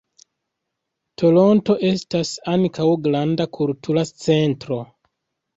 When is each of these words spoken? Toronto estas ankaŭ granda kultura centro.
Toronto 1.23 1.75
estas 1.91 2.31
ankaŭ 2.55 2.87
granda 3.05 3.47
kultura 3.59 4.07
centro. 4.23 4.83